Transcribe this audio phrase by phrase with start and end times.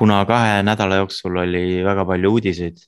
[0.00, 2.78] kuna kahe nädala jooksul oli väga palju uudiseid,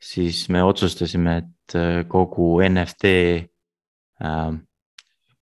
[0.00, 3.10] siis me otsustasime, et äh, kogu NFT
[4.24, 4.54] äh,,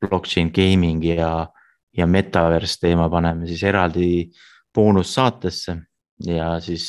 [0.00, 1.46] blockchain gaming ja,
[1.94, 4.08] ja metaverse teema paneme siis eraldi
[4.74, 5.76] boonussaatesse
[6.26, 6.88] ja siis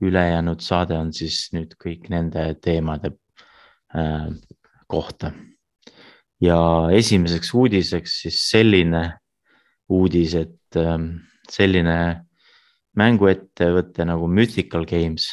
[0.00, 3.10] ülejäänud saade on siis nüüd kõik nende teemade
[3.92, 4.30] äh,
[4.86, 5.32] kohta.
[6.40, 6.56] ja
[6.96, 9.02] esimeseks uudiseks siis selline
[9.88, 10.96] uudis, et äh,
[11.50, 11.98] selline
[12.98, 15.28] mänguettevõte nagu Mythical Games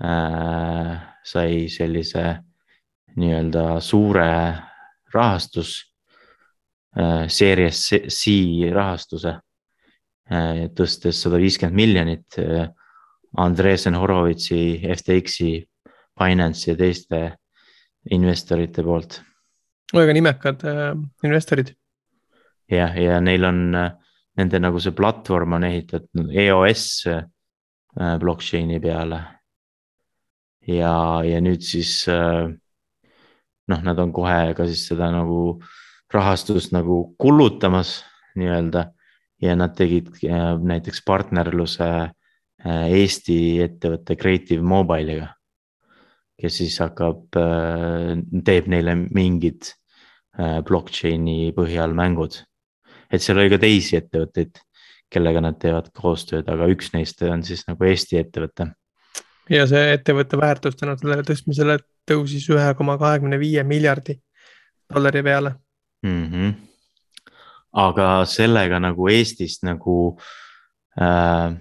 [0.00, 2.24] äh, sai sellise
[3.18, 4.30] nii-öelda suure
[5.14, 5.72] rahastus
[6.96, 8.34] äh,, Series C
[8.74, 9.34] rahastuse
[10.30, 12.68] äh,, tõstes sada viiskümmend miljonit äh,
[13.38, 15.60] Andresen Horovitsi, FTX-i,
[16.18, 17.20] Binance'i ja teiste
[18.10, 19.20] investorite poolt.
[19.94, 21.74] väga nimekad äh, investorid.
[22.70, 23.90] jah, ja neil on äh,
[24.38, 27.24] nende nagu see platvorm on ehitatud EOS äh,
[28.20, 29.20] blockchain'i peale.
[30.68, 30.94] ja,
[31.26, 32.46] ja nüüd siis äh,
[33.70, 35.58] noh, nad on kohe ka siis seda nagu
[36.12, 38.00] rahastust nagu kullutamas
[38.38, 38.86] nii-öelda
[39.42, 41.90] ja nad tegid äh, näiteks partnerluse
[42.60, 45.30] Eesti ettevõtte Creative Mobile'iga.
[46.36, 47.38] kes siis hakkab,
[48.44, 49.70] teeb neile mingid
[50.68, 52.36] blockchain'i põhjal mängud
[53.10, 54.60] et seal oli ka teisi ettevõtteid,
[55.10, 58.70] kellega nad teevad koostööd, aga üks neist on siis nagu Eesti ettevõte.
[59.50, 64.20] ja see ettevõtte väärtus tänu sellele tõstmisele tõusis ühe koma kahekümne viie miljardi
[64.94, 65.54] dollari peale
[66.02, 66.26] mm.
[66.26, 66.54] -hmm.
[67.72, 70.18] aga sellega nagu Eestis nagu
[71.00, 71.56] äh,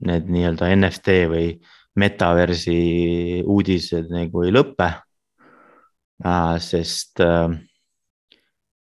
[0.00, 1.50] need nii-öelda NFT või
[1.98, 4.92] metaversi uudised nagu ei lõpe
[6.24, 6.58] äh,.
[6.62, 7.67] sest Äh,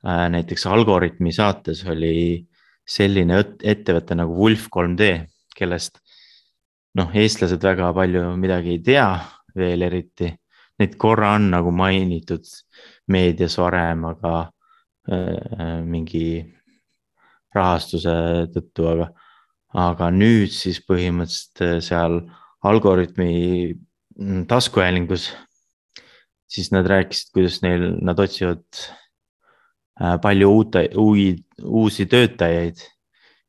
[0.03, 2.45] näiteks Algorütmi saates oli
[2.87, 5.09] selline ettevõte nagu Wolf 3D,
[5.55, 5.99] kellest
[6.97, 9.09] noh, eestlased väga palju midagi ei tea
[9.57, 10.31] veel eriti.
[10.79, 12.47] Neid korra on nagu mainitud
[13.11, 14.33] meedias varem, aga
[15.11, 16.23] äh, mingi
[17.55, 18.15] rahastuse
[18.53, 19.09] tõttu, aga,
[19.89, 22.21] aga nüüd siis põhimõtteliselt äh, seal
[22.69, 23.75] Algorütmi
[24.47, 25.29] taskuhäälingus,
[26.49, 29.08] siis nad rääkisid, kuidas neil, nad otsivad Äh,
[30.21, 32.85] palju uute, uusi töötajaid.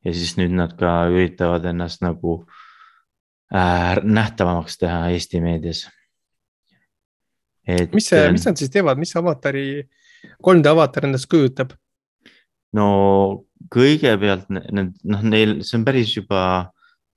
[0.05, 2.39] ja siis nüüd nad ka üritavad ennast nagu
[3.53, 5.85] äh, nähtavamaks teha Eesti meedias.
[7.93, 9.85] mis see, mis nad siis teevad, mis avatari,
[10.43, 11.77] 3D avatar endast kujutab?
[12.73, 12.89] no
[13.71, 16.43] kõigepealt need, noh, neil, see on päris juba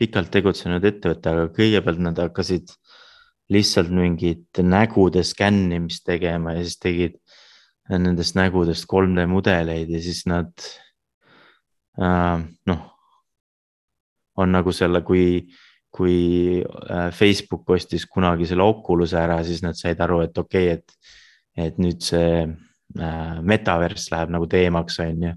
[0.01, 2.73] pikalt tegutsenud ettevõte, aga kõigepealt nad hakkasid
[3.53, 7.17] lihtsalt mingit nägude skännimist tegema ja siis tegid
[7.91, 10.51] nendest nägudest 3D mudeleid ja siis nad
[11.99, 12.83] äh, noh,
[14.39, 15.43] on nagu selle, kui,
[15.93, 16.17] kui
[16.63, 21.17] äh, Facebook ostis kunagi selle Oculus'e ära, siis nad said aru, et okei okay,, et,
[21.67, 25.33] et nüüd see äh, metaverse läheb nagu teemaks, on ju.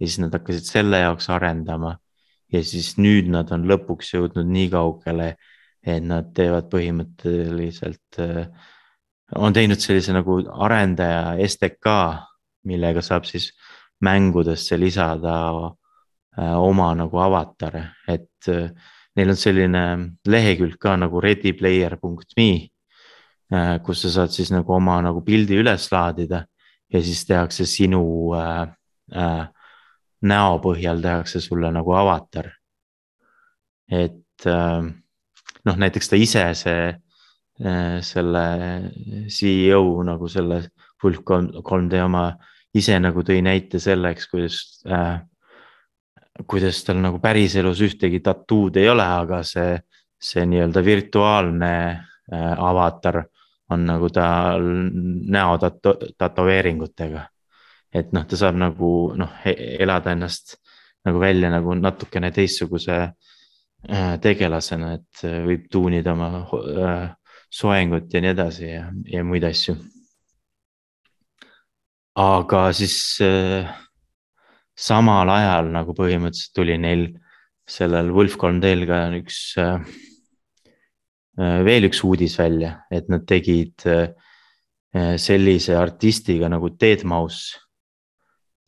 [0.00, 1.98] ja siis nad hakkasid selle jaoks arendama
[2.50, 5.34] ja siis nüüd nad on lõpuks jõudnud nii kaugele,
[5.80, 8.48] et nad teevad põhimõtteliselt äh,
[9.36, 11.92] on teinud sellise nagu arendaja STK,
[12.66, 13.50] millega saab siis
[14.04, 15.36] mängudesse lisada
[16.38, 18.70] äh, oma nagu avatare, et äh,
[19.16, 19.84] neil on selline
[20.28, 22.50] lehekülg ka nagu readyplayer.me,
[23.54, 26.44] äh, kus sa saad siis nagu oma nagu pildi üles laadida
[26.92, 28.02] ja siis tehakse sinu
[28.38, 28.68] äh,
[29.14, 29.44] äh,
[30.22, 32.50] näo põhjal tehakse sulle nagu avatar.
[33.90, 34.82] et äh,
[35.64, 36.90] noh, näiteks ta ise, see
[38.00, 38.44] selle
[39.28, 40.62] CEO nagu selle
[41.00, 42.22] Fulf 3D oma
[42.76, 44.56] ise nagu tõi näite selleks, kuidas
[44.88, 45.18] äh,,
[46.46, 49.74] kuidas tal nagu päriselus ühtegi tattoo'd ei ole, aga see,
[50.20, 53.22] see nii-öelda virtuaalne äh, avatar
[53.70, 54.64] on nagu tal
[55.30, 57.26] näo tato, tätoveeringutega.
[57.94, 60.56] et noh, ta saab nagu noh, elada ennast
[61.06, 67.08] nagu välja nagu natukene teistsuguse äh, tegelasena, et äh, võib tuunida oma äh,
[67.50, 69.74] soengut ja nii edasi ja, ja muid asju.
[72.20, 73.66] aga siis äh,
[74.78, 77.06] samal ajal nagu põhimõtteliselt tuli neil
[77.70, 79.78] sellel Wolf 3D-l ka üks äh,
[81.38, 84.12] äh, veel üks uudis välja, et nad tegid äh,
[85.22, 87.40] sellise artistiga nagu Deadmau5,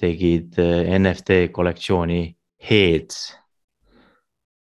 [0.02, 2.24] tegid äh, NFT kollektsiooni
[2.62, 3.32] Heads,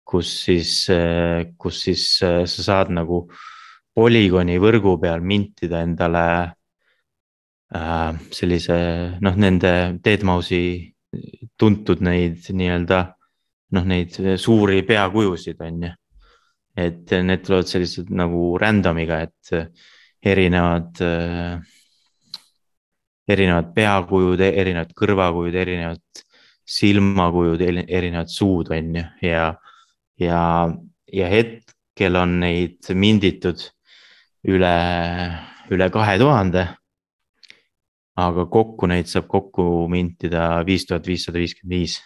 [0.06, 3.55] kus siis äh,, kus siis äh, sa saad nagu äh,
[3.95, 6.25] polügooni võrgu peal mintida endale
[7.75, 8.77] äh, sellise
[9.24, 9.71] noh, nende
[10.03, 10.95] Deadmau5-i
[11.57, 13.00] tuntud neid nii-öelda
[13.75, 15.94] noh, neid suuri peakujusid, on ju.
[16.75, 19.53] et need tulevad sellised nagu random'iga, et
[20.25, 21.00] erinevad,
[23.31, 26.24] erinevad peakujud, erinevad kõrvakujud, erinevad
[26.65, 29.45] silmakujud, erinevad suud, on ju, ja,
[30.19, 30.41] ja,
[31.13, 33.63] ja hetkel on neid minditud
[34.45, 34.75] üle,
[35.74, 36.68] üle kahe tuhande.
[38.15, 41.97] aga kokku neid saab kokku mintida viis tuhat viissada viiskümmend viis.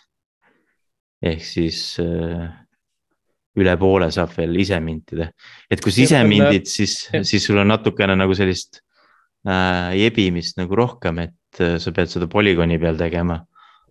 [1.21, 2.47] ehk siis äh,
[3.59, 5.29] üle poole saab veel ise mintida,
[5.69, 8.81] et kui sa ise mindid, siis siis sul on natukene nagu sellist
[9.45, 13.43] äh, jebimist nagu rohkem, et äh, sa pead seda polügooni peal tegema.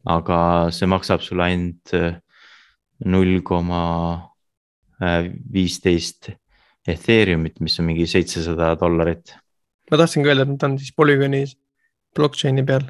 [0.09, 2.17] aga see maksab sulle ainult äh,
[3.05, 3.83] null koma
[5.03, 6.31] äh, viisteist
[6.89, 9.35] Ethereumit, mis on mingi seitsesada dollarit.
[9.91, 11.43] ma tahtsingi öelda, et nad on siis Polygoni
[12.17, 12.85] blockchain'i peal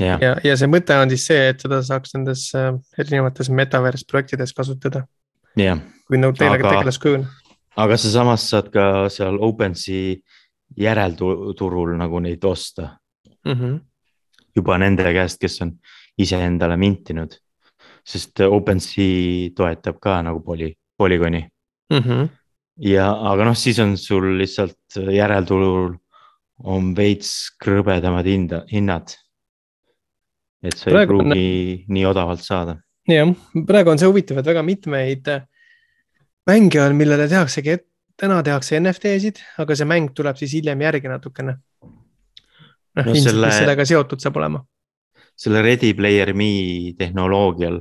[0.00, 4.06] jah, ja, ja see mõte on siis see, et seda saaks nendes äh, erinevates metaverse
[4.10, 5.04] projektides kasutada,
[5.54, 7.26] kui nõud teile Aga- tegelaskujul.
[7.76, 10.16] aga sa samas saad ka seal OpenSea
[10.78, 12.96] järelturul nagu neid osta
[13.46, 13.76] Mhm.
[14.56, 15.72] juba nende käest, kes on
[16.18, 17.36] iseendale mintinud.
[18.04, 21.46] sest OpenSea toetab ka nagu poly, polügooni
[21.92, 22.28] Mhm.
[22.80, 25.92] ja, aga noh, siis on sul lihtsalt järelturul
[26.70, 29.14] on veits krõbedamad hinda, hinnad.
[30.62, 32.76] et sa ei Praegu on- pruugi nii odavalt saada.
[33.08, 33.30] jah,
[33.66, 35.42] praegu on see huvitav, et väga mitmeid äh,
[36.46, 37.78] mänge on, millele tehaksegi,
[38.20, 41.56] täna tehakse NFT-sid, aga see mäng tuleb siis hiljem järgi natukene.
[42.96, 44.64] noh No, ilmselt selle- mis sellega seotud saab olema.
[45.36, 47.80] selle Ready Player Me tehnoloogial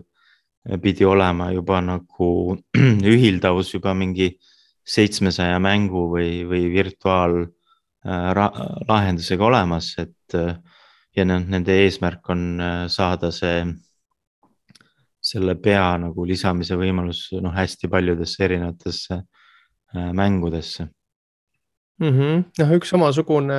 [0.81, 2.29] pidi olema juba nagu
[3.13, 4.37] ühildavus juba mingi
[4.89, 10.56] seitsmesaja mängu või, või virtuaallahendusega olemas, et äh,
[11.18, 13.65] ja noh, nende eesmärk on äh, saada see,
[15.21, 20.88] selle pea nagu lisamise võimalus noh, hästi paljudesse erinevatesse äh, mängudesse.
[22.00, 22.44] noh,
[22.77, 23.57] üks samasugune,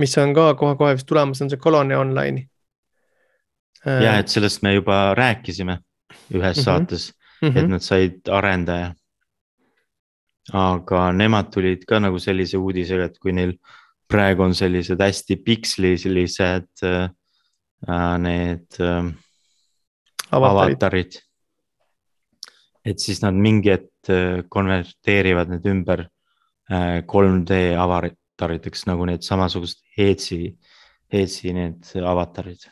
[0.00, 2.48] mis on ka kohe-kohe vist tulemas, on see Colony Online'i.
[3.86, 5.78] ja et sellest me juba rääkisime
[6.34, 6.64] ühes Mhm.
[6.64, 7.12] saates
[7.42, 8.94] et nad said arendaja.
[10.56, 13.54] Aga nemad tulid ka nagu sellise uudisega, et kui neil
[14.10, 17.10] praegu on sellised hästi pikslilised äh,
[18.18, 19.10] need äh,
[20.30, 21.20] avatarid, avatarid.
[22.84, 26.06] et siis nad mingi hetk äh, konverteerivad need ümber
[26.70, 30.56] äh, 3D avatariteks nagu need samasugused Heetsi,
[31.12, 32.68] Heetsi need avatarid.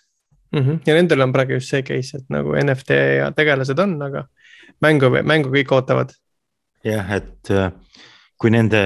[0.52, 0.80] Mhm.
[0.86, 4.24] ja nendel on praegu just see case, et nagu NFT ja tegelased on, aga
[4.80, 6.14] mängu, mängu kõik ootavad.
[6.84, 7.70] jah, et äh,
[8.38, 8.80] kui nende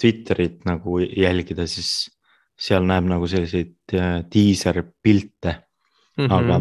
[0.00, 2.10] Twitterit nagu jälgida, siis
[2.56, 5.62] seal näeb nagu selliseid äh, diiserpilte,
[6.16, 6.32] Mhm.
[6.32, 6.54] aga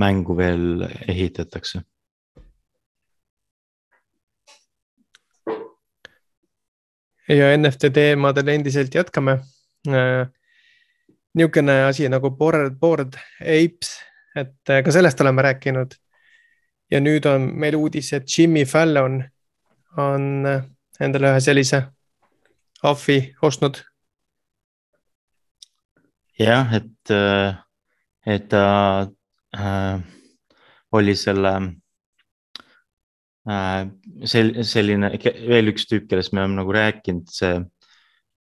[0.00, 1.82] mängu veel ehitatakse.
[7.28, 9.38] ja NFT teemadel endiselt jätkame.
[11.34, 13.94] niisugune asi nagu Bored, Bored Apes,
[14.36, 15.94] et äh, ka sellest oleme rääkinud.
[16.90, 19.22] ja nüüd on meil uudis, et Jimmy Fallon
[19.96, 20.62] on äh,
[21.00, 21.82] endale ühe sellise
[22.82, 23.82] ahvi ostnud.
[26.38, 27.12] jah, et,
[28.26, 28.64] et ta
[29.54, 30.00] äh,
[30.92, 31.52] oli selle
[33.48, 33.84] äh,
[34.28, 35.12] sel-, selline
[35.48, 37.54] veel üks tüüp, kellest me oleme nagu rääkinud, see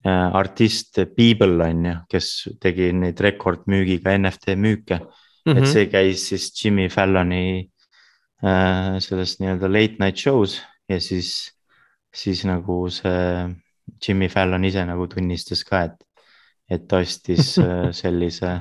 [0.06, 2.32] äh, artist People on ju, kes
[2.62, 5.08] tegi neid rekordmüügiga NFT müüke mm,
[5.52, 5.58] -hmm.
[5.58, 7.70] et see käis siis Jimmy Falloni
[8.44, 11.52] äh, selles nii-öelda late night show's ja siis,
[12.14, 13.50] siis nagu see
[14.08, 15.98] Jimmy Fallon ise nagu tunnistas ka, et,
[16.70, 18.60] et ta ostis äh, sellise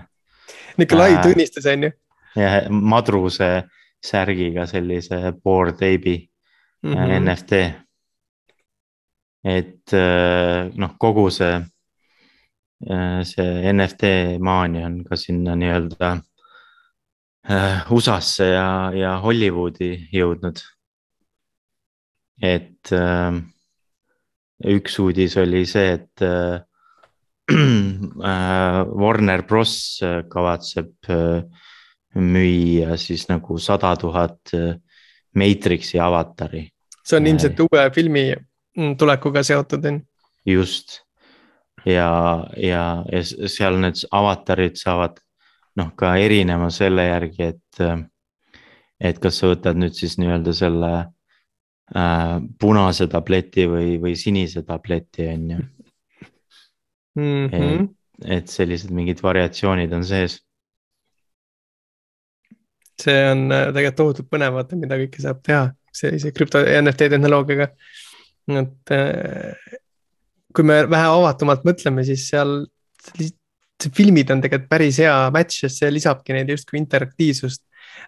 [0.78, 1.22] Nikolai Äh.
[1.22, 1.90] tunnistas, on ju.
[2.36, 3.64] ja madruse
[4.04, 6.18] särgiga sellise Bored Ape'i
[6.82, 6.98] mm Mhm.
[6.98, 7.20] -hmm.
[7.20, 7.52] NFT.
[9.44, 11.64] et äh, noh, kogu see,
[13.24, 14.02] see NFT
[14.40, 16.10] maania on ka sinna nii-öelda
[17.50, 20.60] äh, USA-sse ja, ja Hollywoodi jõudnud.
[22.42, 23.40] Et äh,
[24.74, 26.62] üks uudis oli see, et äh,
[27.50, 30.00] äh, Warner Bros
[30.30, 31.44] kavatseb äh,
[32.14, 34.74] müüa siis nagu sada tuhat äh,
[35.34, 36.68] Matrixi avatari,
[37.02, 37.34] see on Ei.
[37.34, 40.00] ilmselt uue filmi mm, tulekuga seotud, on
[40.44, 40.60] ju.
[40.60, 41.00] just.
[41.84, 45.18] ja, ja, ja seal need avatarid saavad
[45.76, 47.82] noh, ka erinema selle järgi, et,
[49.02, 50.92] et kas sa võtad nüüd siis nii-öelda selle
[51.92, 55.60] äh, punase tableti või, või sinise tableti on ju,
[57.14, 57.84] Mhm.
[58.26, 60.40] et sellised mingid variatsioonid on sees.
[63.00, 65.64] see on äh, tegelikult tohutult põnev, vaata, mida kõike saab teha
[65.94, 67.68] sellise krüpto NFT tehnoloogiaga.
[68.48, 69.54] et äh,
[70.54, 72.64] kui me vähe avatumalt mõtleme, siis seal
[73.94, 77.62] filmid on tegelikult päris hea match, sest see lisabki neile justkui interaktiivsust.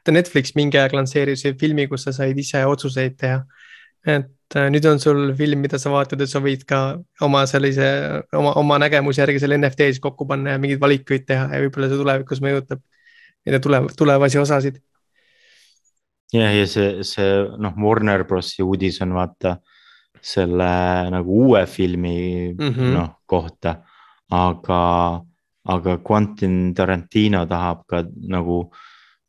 [0.09, 3.43] Netflix mingi aeg lansseeris filmi, kus sa said ise otsuseid teha.
[4.07, 6.81] Et äh, nüüd on sul film, mida sa vaatad ja sa võid ka
[7.27, 7.87] oma sellise,
[8.39, 12.03] oma, oma nägemuse järgi selle NFT-s kokku panna ja mingeid valikuid teha ja võib-olla see
[12.03, 12.83] tulevikus mõjutab
[13.47, 14.79] neid tule, tulevasi osasid.
[16.35, 17.33] jah, ja see, see
[17.63, 19.57] noh, Warner Brosi uudis on vaata
[20.23, 20.71] selle
[21.13, 22.93] nagu uue filmi mm -hmm.
[22.95, 23.77] noh kohta,
[24.31, 25.21] aga,
[25.65, 28.73] aga Quentin Tarantino tahab ka nagu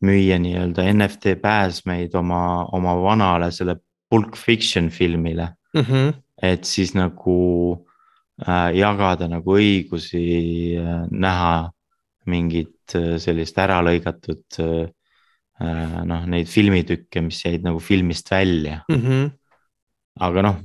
[0.01, 3.75] müüa nii-öelda NFT pääsmeid oma, oma vanale selle
[4.09, 5.81] Pulp Fiction filmile mm.
[5.81, 6.13] -hmm.
[6.41, 7.39] et siis nagu
[8.47, 11.71] äh, jagada nagu õigusi äh, näha
[12.25, 14.87] mingit äh, sellist ära lõigatud äh,
[16.05, 19.01] noh, neid filmitükke, mis jäid nagu filmist välja mm.
[19.01, 19.29] -hmm.
[20.19, 20.59] aga noh,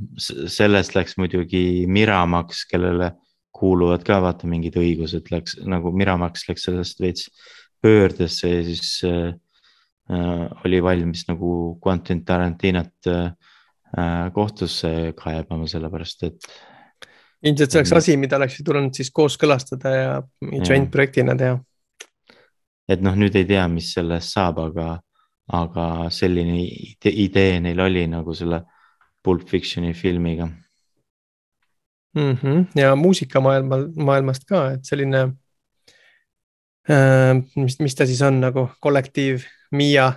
[0.46, 3.12] sellest läks muidugi Miramax, kellele
[3.52, 7.30] kuuluvad ka vaata mingid õigused, läks nagu Miramax läks sellest veits
[7.82, 9.32] pöördesse ja siis äh,
[10.10, 16.48] oli valmis nagu Quentin Tarantinot äh, kohtusse kaebama, sellepärast et
[17.42, 20.10] ilmselt see oleks asi, mida oleks tulnud siis kooskõlastada ja
[20.62, 21.58] joint projektina teha.
[22.88, 24.88] et noh, nüüd ei tea, mis sellest saab, aga,
[25.52, 28.62] aga selline idee, idee neil oli nagu selle
[29.22, 30.46] Pulp Fictioni filmiga
[32.14, 32.34] mm.
[32.34, 32.66] -hmm.
[32.74, 35.32] ja muusikamaailmal, maailmast ka, et selline äh,,
[36.88, 40.08] mis, mis ta siis on nagu kollektiiv, Miia.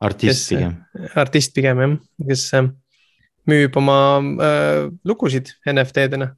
[0.00, 0.74] artist kes, pigem.
[1.16, 1.96] artist pigem jah,
[2.28, 2.68] kes äh,
[3.48, 6.34] müüb oma äh, lugusid NFT-dena.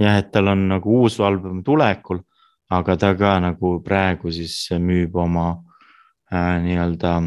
[0.00, 2.20] jah, et tal on nagu uus album tulekul,
[2.70, 5.48] aga ta ka nagu praegu siis müüb oma
[6.32, 7.18] äh, nii-öelda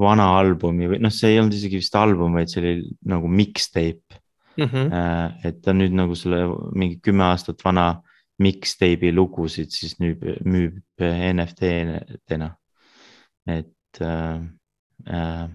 [0.00, 2.74] vana albumi või noh, see ei olnud isegi vist album, vaid see oli
[3.08, 4.20] nagu mixtape
[4.56, 4.64] mm.
[4.64, 4.92] -hmm.
[4.92, 8.02] Äh, et ta nüüd nagu selle mingi kümme aastat vana
[8.42, 12.50] mixtape'i lugusid siis nüüd müüb NFT-dena.
[13.46, 14.40] et äh,
[15.08, 15.46] äh,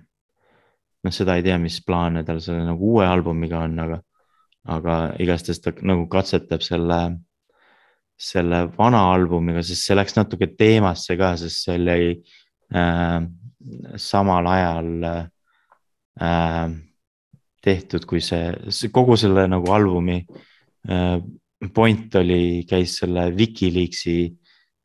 [1.03, 4.00] noh, seda ei tea, mis plaane tal selle nagu uue albumiga on, aga,
[4.75, 7.00] aga igastahes ta nagu katsetab selle,
[8.17, 12.15] selle vana albumiga, sest see läks natuke teemasse ka, sest see oli
[12.73, 13.19] äh,
[14.01, 16.71] samal ajal äh,
[17.61, 20.21] tehtud, kui see, see kogu selle nagu albumi
[20.89, 21.17] äh,
[21.74, 24.18] point oli, käis selle Wikileaksi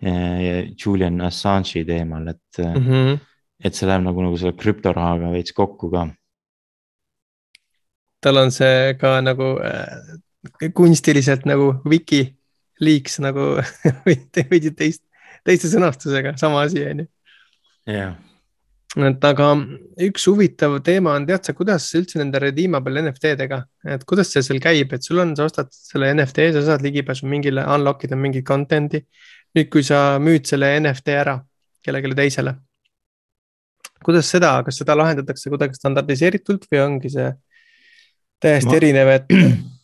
[0.04, 2.85] äh, Julian Assange'i teemal, et mm.
[2.85, 3.25] -hmm
[3.64, 6.06] et see läheb nagu, nagu selle krüptorahaga veits kokku ka.
[8.21, 13.56] tal on see ka nagu äh, kunstiliselt nagu Wikileaks nagu
[14.50, 15.04] veidi teist,
[15.47, 17.11] teiste sõnastusega, sama asi on ju.
[17.97, 18.16] jah
[19.04, 19.50] et aga
[20.06, 23.58] üks huvitav teema on, tead sa, kuidas üldse nende redeemable NFT-dega,
[23.92, 27.28] et kuidas see seal käib, et sul on, sa ostad selle NFT, sa saad ligipääsu
[27.28, 29.02] mingile, unlock ida mingit content'i.
[29.56, 31.36] nüüd, kui sa müüd selle NFT ära
[31.84, 32.56] kellelegi teisele,
[34.04, 37.30] kuidas seda, kas seda lahendatakse kuidagi standardiseeritult või ongi see
[38.42, 39.32] täiesti ma, erinev, et?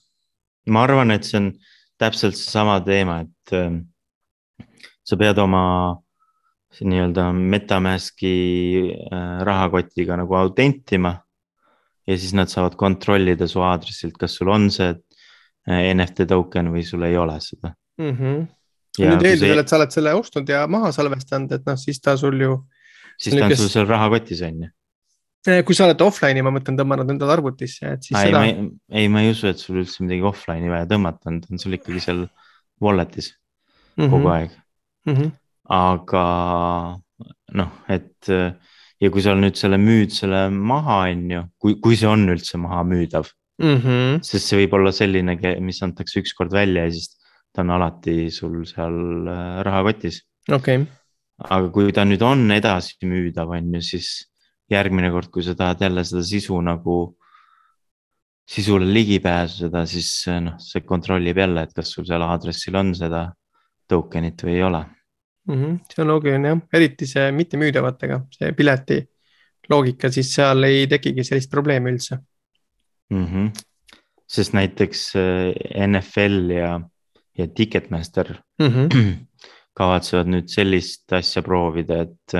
[0.73, 1.53] ma arvan, et see on
[2.01, 3.77] täpselt seesama teema, et äh,
[5.05, 5.65] sa pead oma
[6.81, 8.35] nii-öelda MetaMaski
[8.93, 11.19] äh, rahakotiga nagu autentima.
[12.07, 16.83] ja siis nad saavad kontrollida su aadressilt, kas sul on see äh, NFT token või
[16.83, 18.17] sul ei ole seda mm.
[18.17, 18.47] -hmm.
[18.99, 22.41] nüüd eeldusel, et sa oled selle ostnud ja maha salvestanud, et noh, siis ta sul
[22.41, 22.57] ju
[23.17, 23.61] siis ta on kes...
[23.63, 24.71] sul seal rahakotis on ju.
[25.43, 28.43] Eh, kui sa oled offline'i, ma mõtlen, tõmmanud endale arvutisse, et siis ei, seda.
[28.95, 31.75] ei, ma ei usu, et sul üldse midagi offline'i vaja tõmmata on, ta on sul
[31.75, 32.27] ikkagi seal
[32.83, 34.13] wallet'is mm -hmm.
[34.15, 35.15] kogu aeg mm.
[35.15, 35.33] -hmm.
[35.73, 36.27] Aga
[37.59, 38.31] noh, et
[39.03, 42.61] ja kui sa nüüd selle müüd selle maha, on ju, kui, kui see on üldse
[42.61, 43.29] maha müüdav
[43.63, 43.77] mm.
[43.77, 44.23] -hmm.
[44.27, 47.17] sest see võib olla selline, mis antakse ükskord välja ja siis
[47.53, 50.23] ta on alati sul seal äh, rahakotis.
[50.49, 50.91] okei okay
[51.49, 54.11] aga kui ta nüüd on edasimüüdav, on ju, siis
[54.73, 56.97] järgmine kord, kui sa tahad jälle seda sisu nagu,
[58.49, 60.11] sisule ligi pääseda, siis
[60.43, 63.27] noh, see kontrollib jälle, et kas sul seal aadressil on seda
[63.91, 64.83] token'it või ei ole
[65.49, 65.55] mm.
[65.55, 69.01] -hmm, see on loogiline jah, eriti see mittemüüdavatega, see pileti
[69.71, 72.19] loogika, siis seal ei tekigi sellist probleemi üldse
[73.11, 73.27] mm.
[73.27, 73.51] -hmm.
[74.27, 76.81] sest näiteks äh, NFL ja,
[77.39, 79.13] ja Ticketmaster mm -hmm.
[79.79, 82.35] kavatsevad nüüd sellist asja proovida, et,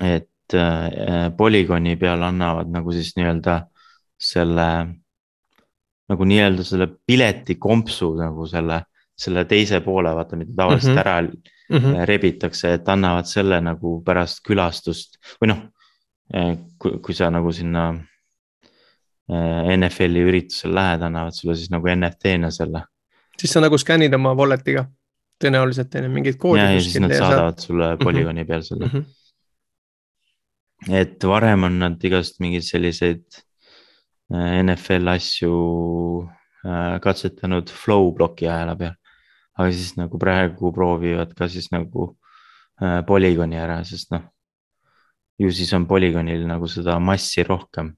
[0.00, 3.62] et äh, polügooni peal annavad nagu siis nii-öelda
[4.20, 4.68] selle,
[6.08, 8.82] nagu nii-öelda selle piletikompsu nagu selle,
[9.16, 11.08] selle teise poole, vaata, mida tavaliselt mm -hmm.
[11.08, 12.04] ära mm -hmm.
[12.04, 15.62] rebitakse, et annavad selle nagu pärast külastust või noh,
[16.78, 17.94] kui, kui sa nagu sinna
[19.76, 22.82] NFL-i üritusel lähed, annavad sulle siis nagu NFT-na selle.
[23.38, 24.86] siis sa nagu skännid oma wallet'iga
[25.42, 26.62] tõenäoliselt on ju mingid koodid.
[26.62, 27.66] ja, ja siis nad saadavad saad...
[27.66, 28.92] sulle polügooni peal selle mm.
[28.92, 29.04] -hmm.
[31.02, 33.42] et varem on nad igast mingeid selliseid
[34.62, 35.52] NFL asju
[37.02, 38.94] katsetanud flow ploki ajala peal
[39.56, 42.10] aga siis nagu praegu proovivad ka siis nagu
[42.82, 44.26] äh, polügooni ära, sest noh.
[45.40, 47.94] ju siis on polügoonil nagu seda massi rohkem.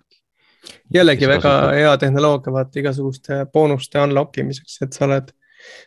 [0.94, 1.74] jällegi väga kasutab.
[1.80, 5.34] hea tehnoloogia vaata igasuguste boonuste unlock imiseks, et sa oled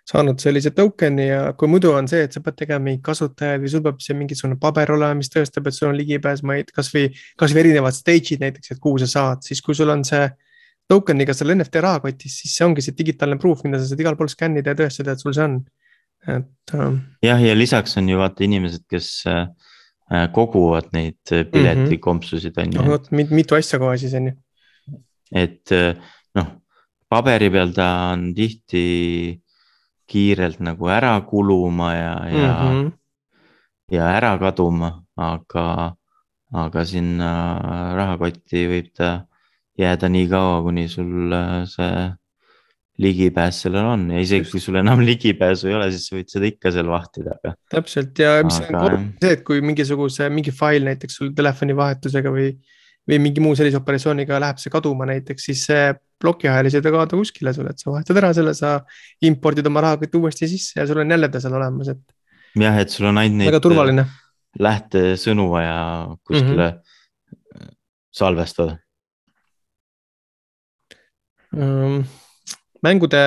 [0.07, 3.71] saanud sellise token'i ja kui muidu on see, et sa pead tegema mingeid kasutajaid või
[3.71, 7.07] sul peab see mingisugune paber olema, mis tõestab, et sul on ligipääs, ma ei, kasvõi,
[7.39, 10.25] kasvõi erinevad stage'id näiteks, et kuhu sa saad, siis kui sul on see
[10.89, 14.31] token'iga seal NFT rahakotis, siis see ongi see digitaalne proof, mida sa saad igal pool
[14.31, 15.59] skännida ja tõestada, et sul see on,
[16.37, 16.95] et äh....
[17.27, 19.45] jah, ja lisaks on ju vaata inimesed, kes äh,
[20.11, 22.81] äh koguvad neid äh, piletikompsusid on ju.
[22.81, 24.35] no vot, mitu asja kohe siis on ju.
[25.31, 25.71] et
[26.35, 26.51] noh,
[27.11, 28.85] paberi peal ta on tihti
[30.11, 32.91] kiirelt nagu ära kuluma ja, ja mm, -hmm.
[33.95, 35.95] ja ära kaduma, aga,
[36.51, 37.31] aga sinna
[37.95, 39.11] rahakotti võib ta
[39.79, 42.09] jääda nii kaua, kuni sul äh, see
[43.01, 46.49] ligipääs sellele on ja isegi kui sul enam ligipääsu ei ole, siis sa võid seda
[46.49, 47.55] ikka seal vahtida, aga.
[47.71, 48.83] täpselt ja mis aga...
[48.89, 52.51] on see, et kui mingisuguse, mingi fail näiteks sul telefoni vahetusega või,
[53.09, 57.17] või mingi muu sellise operatsiooniga läheb see kaduma näiteks, siis see plokiahel ei sõida kaasa
[57.17, 58.75] kuskile sulle, et sa vahetad ära selle, sa
[59.25, 62.03] impordid oma rahakoti uuesti sisse ja sul on jälle ta seal olemas, et.
[62.61, 63.61] jah, et sul on ainult neid.
[63.63, 64.05] turvaline.
[64.59, 65.75] lähtesõnu vaja
[66.27, 67.75] kuskile mm -hmm.
[68.11, 68.77] salvestada
[71.51, 73.21] mängude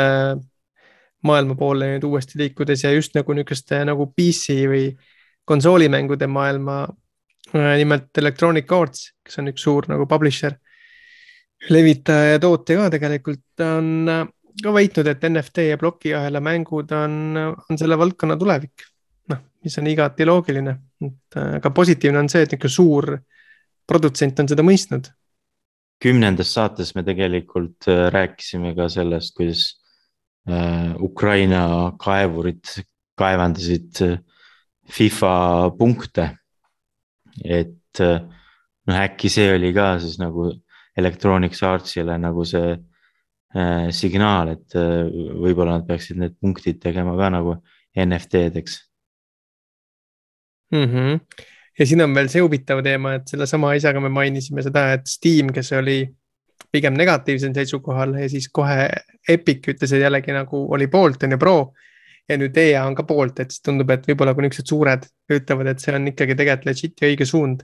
[1.25, 4.85] maailma poole nüüd uuesti liikudes ja just nagu niisuguste nagu PC või
[5.49, 6.85] konsoolimängude maailma.
[7.55, 10.57] Äh, nimelt Electronic Arts, kes on üks suur nagu publisher,
[11.71, 14.25] levitaja ja tootja ka tegelikult on äh,
[14.63, 18.89] ka väitnud, et NFT ja plokiahela mängud on, on selle valdkonna tulevik.
[19.29, 23.13] noh, mis on igati loogiline, et äh, aga positiivne on see, et niisugune suur
[23.87, 25.13] produtsent on seda mõistnud
[26.03, 29.65] kümnendas saates me tegelikult äh, rääkisime ka sellest, kuidas
[30.49, 32.65] äh, Ukraina kaevurid
[33.19, 34.19] kaevandasid äh,
[34.91, 36.31] FIFA punkte.
[37.45, 40.53] et noh, äkki see oli ka siis nagu
[40.95, 42.77] Electronics Artsile nagu see
[43.95, 47.57] signaal, et võib-olla nad peaksid need punktid tegema ka nagu
[47.99, 48.77] NFT-deks
[50.75, 50.87] mm.
[50.87, 55.09] -hmm ja siin on veel see huvitav teema, et sellesama asjaga me mainisime seda, et
[55.11, 56.03] Steam, kes oli
[56.75, 58.89] pigem negatiivsel seisukohal ja siis kohe
[59.31, 61.59] Epic ütles, et jällegi nagu oli poolt, on ju, pro.
[62.29, 65.69] ja nüüd EA on ka poolt, et siis tundub, et võib-olla kui niisugused suured ütlevad,
[65.75, 67.63] et see on ikkagi tegelikult legit ja õige suund.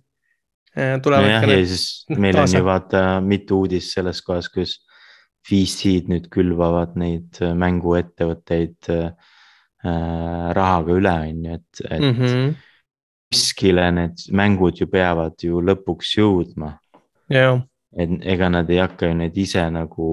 [0.77, 1.87] Äh, nojah, ja siis
[2.23, 2.59] meil taasa.
[2.59, 4.77] on ju vaata mitu uudist selles kohas, kus
[5.49, 9.31] VC-d nüüd külvavad neid äh, mänguettevõtteid äh,
[9.81, 12.19] rahaga üle, on ju, et, et mm.
[12.19, 12.51] -hmm
[13.31, 16.79] kuskile need mängud ju peavad ju lõpuks jõudma.
[17.97, 20.09] et ega nad ei hakka ju neid ise nagu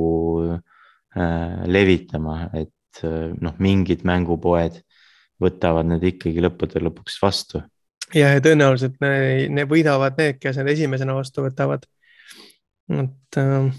[0.54, 4.82] äh, levitama, et äh, noh, mingid mängupoed
[5.42, 7.64] võtavad need ikkagi lõppude lõpuks vastu.
[8.14, 11.90] ja, ja tõenäoliselt ne, ne võidavad need, kes need esimesena vastu võtavad.
[12.94, 13.72] et äh,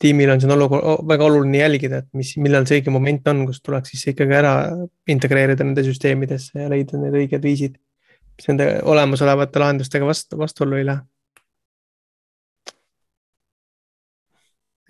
[0.00, 3.60] tiimil on siin olukord väga oluline jälgida, et mis, millal see õige moment on, kus
[3.60, 4.56] tuleks siis ikkagi ära
[5.10, 7.76] integreerida nende süsteemidesse ja leida need õiged viisid
[8.40, 11.02] mis nende olemasolevate lahendustega vastu, vastuollu ei lähe.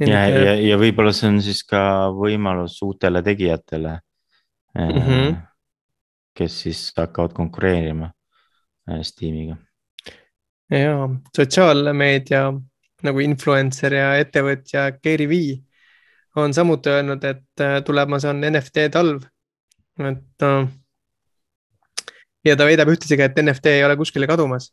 [0.07, 1.83] ja, ja, ja võib-olla see on siis ka
[2.17, 3.99] võimalus uutele tegijatele
[4.79, 5.01] mm.
[5.03, 5.35] -hmm.
[6.37, 8.13] kes siis hakkavad konkureerima
[8.91, 9.57] äh, Steamiga.
[10.71, 12.53] ja sotsiaalmeedia
[13.03, 15.59] nagu influencer ja ettevõtja Gary Vee
[16.37, 19.25] on samuti öelnud, et äh, tulemas on NFT talv.
[20.01, 20.49] et
[22.45, 24.71] ja ta väidab ühtlasi ka, et NFT ei ole kuskile kadumas.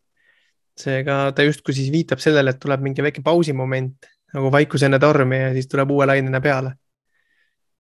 [0.78, 5.40] seega ta justkui siis viitab sellele, et tuleb mingi väike pausimoment nagu vaikus enne tormi
[5.40, 6.76] ja siis tuleb uue lainena peale.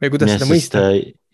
[0.02, 0.84] või kuidas ja, seda mõista?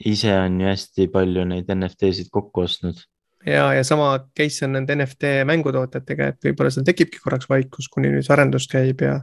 [0.06, 3.04] ise on ju hästi palju neid NFT-sid kokku ostnud.
[3.46, 8.10] ja, ja sama case on nende NFT mängutootjatega, et võib-olla seal tekibki korraks vaikus, kuni
[8.10, 9.20] nüüd see arendus käib ja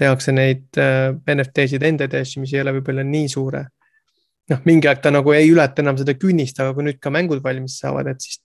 [0.00, 3.66] tehakse neid äh, NFT-sid enda edasi, mis ei ole võib-olla nii suure
[4.50, 7.42] noh, mingi aeg ta nagu ei ületa enam seda künnist, aga kui nüüd ka mängud
[7.44, 8.40] valmis saavad, et siis,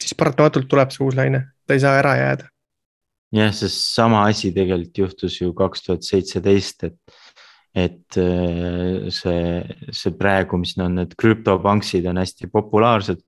[0.00, 2.50] siis paratamatult tuleb see uus laine, ta ei saa ära jääda.
[3.34, 7.20] jah, sest sama asi tegelikult juhtus ju kaks tuhat seitseteist, et,
[7.74, 9.44] et äh, see,
[9.90, 13.22] see praegu, mis on need krüptopanksid on hästi populaarsed.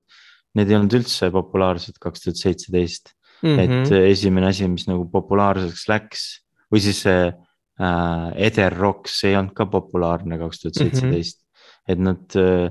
[0.57, 3.13] need ei olnud üldse populaarsed kaks tuhat seitseteist.
[3.45, 3.59] Mhm.
[3.61, 6.21] et esimene asi, mis nagu populaarseks läks
[6.73, 11.43] või siis see äh, Eder Rocks ei olnud ka populaarne kaks tuhat seitseteist.
[11.87, 12.69] Et nad äh,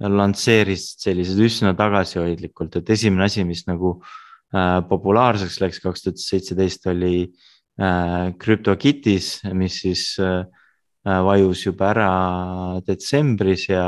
[0.00, 6.88] lansseerisid sellised üsna tagasihoidlikult, et esimene asi, mis nagu äh, populaarseks läks kaks tuhat seitseteist
[6.90, 10.44] oli äh, CryptoKitties, mis siis äh,
[11.06, 12.10] äh, vajus juba ära
[12.86, 13.86] detsembris ja,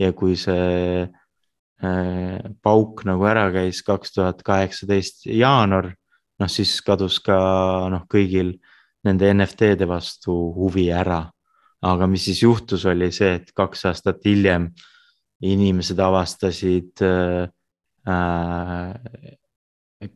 [0.00, 5.92] ja kui see äh, pauk nagu ära käis kaks tuhat kaheksateist jaanuar,
[6.40, 7.38] noh siis kadus ka
[7.92, 8.56] noh, kõigil
[9.06, 11.24] nende NFT-de vastu huvi ära.
[11.82, 14.70] Aga mis siis juhtus, oli see, et kaks aastat hiljem
[15.42, 17.48] inimesed avastasid äh,
[18.08, 18.94] äh,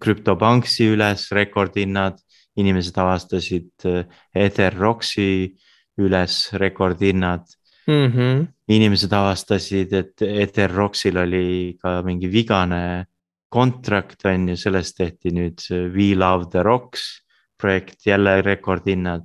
[0.02, 2.18] krüptopanksi üles rekordhinnad,
[2.56, 5.56] inimesed avastasid äh, Ether Roxy
[5.98, 7.46] üles rekordhinnad
[7.86, 8.48] Mhm.
[8.68, 13.06] inimesed avastasid, et Ether Roxil oli ka mingi vigane
[13.48, 15.62] kontrakt on ju, sellest tehti nüüd
[15.94, 17.22] We Love the Rocks
[17.56, 19.22] projekt, jälle rekordhinnad.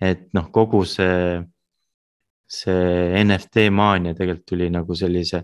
[0.00, 1.42] et noh, kogu see,
[2.48, 5.42] see NFT maania tegelikult tuli nagu sellise,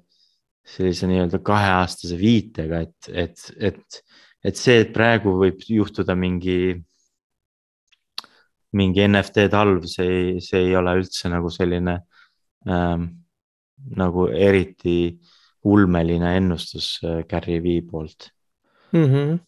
[0.64, 4.00] sellise nii-öelda kaheaastase viitega, et, et, et,
[4.44, 6.58] et see, et praegu võib juhtuda mingi
[8.74, 11.98] mingi NFT talv, see ei, see ei ole üldse nagu selline
[12.66, 13.04] ähm,
[14.00, 15.14] nagu eriti
[15.70, 18.30] ulmeline ennustus äh, Gary V poolt,
[18.94, 19.38] Mhm.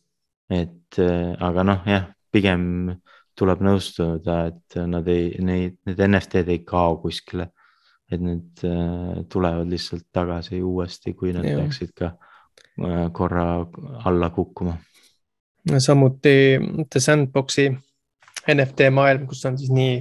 [0.51, 2.97] et äh, aga noh, jah, pigem
[3.37, 7.51] tuleb nõustuda, et nad ei, neid, need NFT-d ei kao kuskile.
[8.07, 11.57] et need äh, tulevad lihtsalt tagasi uuesti, kui nad Jah.
[11.59, 13.67] peaksid ka äh, korra
[14.07, 14.77] alla kukkuma.
[15.79, 17.67] samuti The Sandboxi
[18.55, 19.97] NFT maailm, kus on siis nii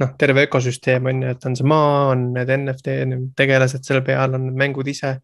[0.00, 2.96] noh, terve ökosüsteem on ju, et on see maa, on need NFT
[3.36, 5.18] tegelased seal peal, on mängud ise.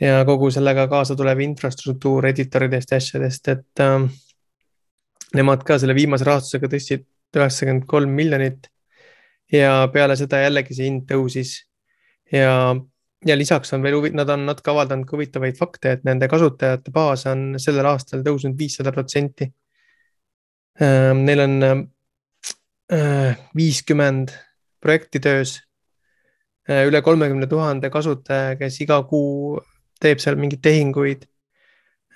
[0.00, 4.08] ja kogu sellega kaasa tulev infrastruktuur editoridest ja asjadest, et äh,
[5.34, 8.68] nemad ka selle viimase rahastusega tõstsid üheksakümmend kolm miljonit.
[9.52, 11.52] ja peale seda jällegi see hind tõusis
[12.32, 12.74] ja,
[13.26, 17.26] ja lisaks on veel nad on natuke avaldanud ka huvitavaid fakte, et nende kasutajate baas
[17.30, 19.46] on sellel aastal tõusnud viissada protsenti.
[20.80, 21.62] Neil on
[22.92, 24.34] äh, viiskümmend
[24.82, 25.56] projekti töös,
[26.68, 29.60] üle kolmekümne tuhande kasutaja, kes iga kuu
[30.02, 31.26] teeb seal mingeid tehinguid.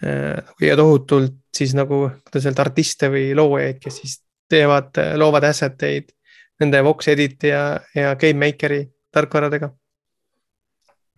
[0.01, 4.17] Ja tohutult siis nagu, kuidas öelda, artiste või loojaid, kes siis
[4.51, 6.11] teevad, loovad asset eid
[6.61, 9.71] nende Vox Editi ja, ja GameMakeri tarkvaradega.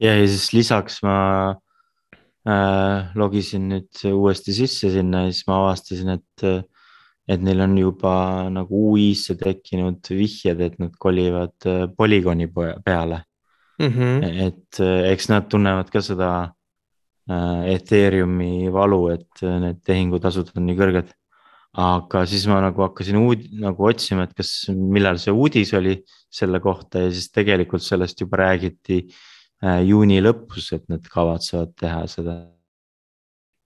[0.01, 1.16] ja, ja siis lisaks ma
[2.49, 6.47] äh, logisin nüüd uuesti sisse sinna ja siis ma avastasin, et,
[7.29, 8.14] et neil on juba
[8.55, 13.25] nagu UI-sse tekkinud vihjed, et nad kolivad äh, Polygoni poe- peale,
[13.81, 14.25] Mm -hmm.
[14.47, 16.51] et äh, eks nad tunnevad ka seda äh,
[17.30, 21.12] Ethereumi valu, et äh, need tehingutasud on nii kõrged.
[21.72, 25.94] aga siis ma nagu hakkasin uud- nagu otsima, et kas, millal see uudis oli
[26.28, 28.98] selle kohta ja siis tegelikult sellest juba räägiti
[29.64, 32.35] äh, juuni lõpus, et nad kavatsevad teha seda.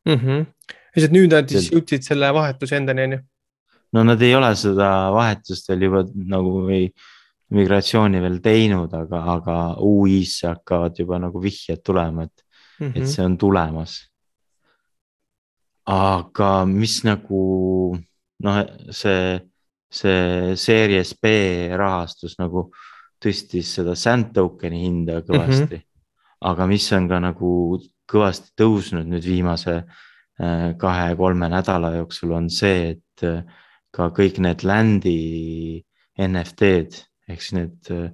[0.06, 0.14] mm.
[0.14, 0.46] -hmm.
[0.94, 3.20] lihtsalt nüüd nad siis jõudsid selle vahetuse endani, on ju.
[3.92, 6.92] no nad ei ole seda vahetust veel juba nagu või
[7.56, 12.45] migratsiooni veel teinud, aga, aga UI-sse hakkavad juba nagu vihjed tulema, et
[12.80, 12.92] Mhm.
[12.94, 14.10] et see on tulemas.
[15.86, 17.96] aga mis nagu
[18.42, 18.56] noh,
[18.90, 19.40] see,
[19.90, 21.26] see Series B
[21.78, 22.72] rahastus nagu
[23.22, 25.78] tõstis seda sand token'i hinda kõvasti mm.
[25.78, 26.48] -hmm.
[26.50, 27.52] aga mis on ka nagu
[28.10, 33.42] kõvasti tõusnud nüüd viimase äh, kahe-kolme nädala jooksul on see, et äh,
[33.90, 35.82] ka kõik need land'i
[36.18, 38.10] NFT-d ehk siis need äh,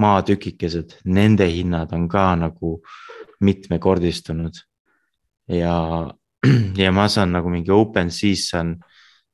[0.00, 2.78] maatükikesed, nende hinnad on ka nagu
[3.40, 4.60] mitmekordistunud.
[5.48, 5.74] ja,
[6.82, 8.76] ja ma saan nagu mingi OpenSea's saan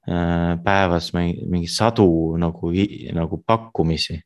[0.09, 2.73] äh, päevas mingi, mingi sadu nagu,
[3.14, 4.23] nagu pakkumisi.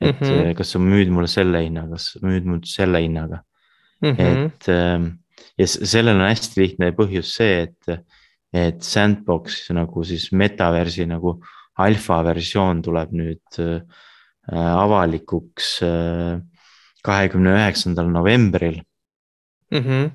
[0.00, 0.26] et mm.
[0.26, 0.54] -hmm.
[0.54, 3.42] kas sa müüd mulle selle hinnaga, kas müüd mulle selle hinnaga
[4.00, 4.20] Mm -hmm.
[4.20, 5.04] et ähm,
[5.58, 8.02] ja sellel on hästi lihtne põhjus see, et,
[8.52, 11.38] et Sandbox nagu siis metaversi nagu
[11.80, 13.80] alfa versioon tuleb nüüd äh,
[14.52, 16.40] avalikuks äh,
[17.04, 18.82] kahekümne üheksandal novembril
[19.70, 20.10] Mm -hmm.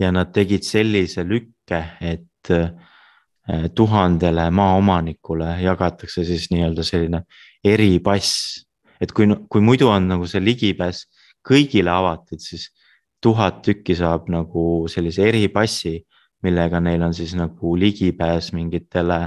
[0.00, 2.70] ja nad tegid sellise lükke, et äh,
[3.74, 7.22] tuhandele maaomanikule jagatakse siis nii-öelda selline
[7.64, 8.62] eripass.
[9.00, 11.02] et kui, kui muidu on nagu see ligipääs
[11.48, 12.70] kõigile avatud, siis
[13.22, 16.06] tuhat tükki saab nagu sellise eripassi,
[16.42, 19.20] millega neil on siis nagu ligipääs mingitele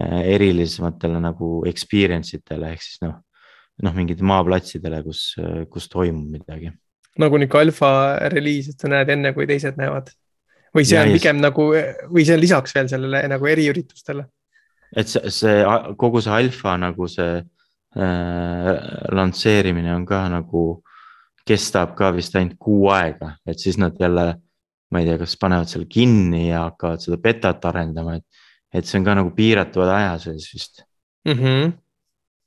[0.00, 3.16] äh, erilisematele nagu experience itele ehk siis noh,
[3.82, 5.34] noh mingitele maaplatsidele, kus,
[5.70, 6.70] kus toimub midagi
[7.18, 7.92] nagu nihuke alfa
[8.32, 10.12] reliis, et sa näed enne, kui teised näevad.
[10.74, 11.64] või see Ja, on pigem nagu
[12.14, 14.26] või see on lisaks veel sellele nagu eriüritustele?
[14.96, 15.64] et see, see
[15.98, 17.40] kogu see alfa nagu see
[17.96, 18.70] äh,
[19.14, 20.64] lansseerimine on ka nagu,
[21.46, 24.26] kestab ka vist ainult kuu aega, et siis nad jälle,
[24.90, 28.42] ma ei tea, kas panevad selle kinni ja hakkavad seda betat arendama, et,
[28.74, 30.84] et see on ka nagu piiratuvad aja sees vist
[31.26, 31.32] mm.
[31.32, 31.72] -hmm.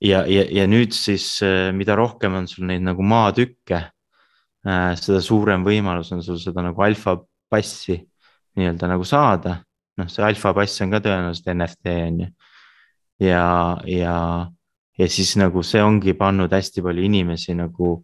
[0.08, 1.39] ja, ja, ja nüüd siis,
[1.73, 3.82] mida rohkem on sul neid nagu maatükke,
[4.63, 7.17] seda suurem võimalus on sul seda nagu alfa
[7.52, 7.97] passi
[8.58, 9.60] nii-öelda nagu saada.
[9.97, 12.28] noh, see alfa pass on ka tõenäoliselt NFT on ju.
[13.28, 13.47] ja,
[13.86, 14.15] ja,
[14.97, 17.99] ja siis nagu see ongi pannud hästi palju inimesi nagu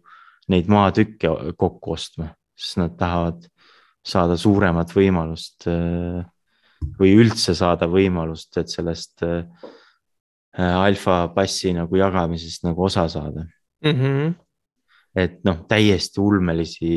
[0.50, 3.46] neid maatükke kokku ostma, sest nad tahavad
[4.06, 5.66] saada suuremat võimalust
[7.00, 9.22] või üldse saada võimalust, et sellest
[10.56, 13.44] alfa passi nagu jagamisest nagu osa saada
[13.84, 13.90] mm.
[13.90, 14.34] -hmm.
[15.16, 16.94] Et noh, täiesti ulmelisi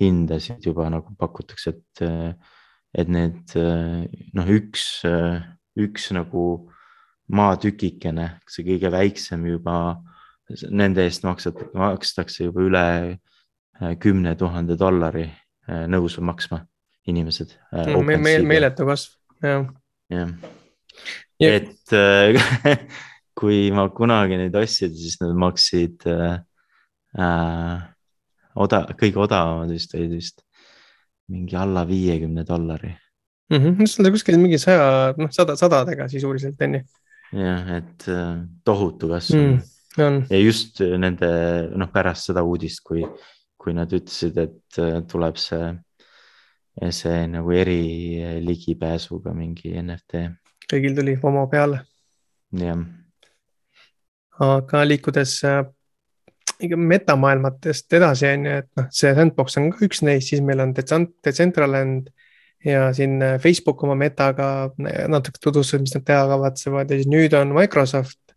[0.00, 2.04] hindasid juba nagu pakutakse, et,
[2.96, 3.54] et need
[4.36, 4.84] noh, üks,
[5.80, 6.44] üks nagu
[7.30, 9.76] maatükikene, see kõige väiksem juba,
[10.72, 12.86] nende eest maksab, makstakse juba üle
[14.02, 15.28] kümne tuhande dollari
[15.88, 16.64] nõus maksma
[17.08, 18.00] inimesed no,.
[18.02, 19.68] Me, me, meeletu kasv, jah.
[20.12, 20.32] jah,
[21.40, 22.76] et äh,
[23.38, 26.40] kui ma kunagi neid ostsin, siis nad maksid äh,
[27.16, 30.44] oda-, kõige odavamad vist olid vist
[31.30, 32.92] mingi alla viiekümne dollari
[33.50, 33.56] mm.
[33.58, 33.86] -hmm.
[33.86, 36.80] see on kuskil mingi saja, noh sada, sadadega sisuliselt on ju.
[37.32, 39.60] jah, et äh, tohutu kasv mm,
[40.06, 40.24] on.
[40.30, 41.30] ja just nende
[41.76, 43.04] noh, pärast seda uudist, kui,
[43.58, 45.74] kui nad ütlesid, et äh, tuleb see,
[46.90, 50.24] see nagu eri ligipääsuga mingi NFT.
[50.70, 51.84] kõigil tuli FOMO peale.
[52.52, 52.86] jah.
[54.40, 55.62] aga liikudes äh,
[56.76, 60.74] metamaailmatest edasi, on ju, et noh, see sandbox on ka üks neist, siis meil on
[60.76, 62.10] Decentraland
[62.64, 67.36] ja siin äh, Facebook oma metaga natuke tutvustas, mis nad teha kavatsevad ja siis nüüd
[67.38, 68.34] on Microsoft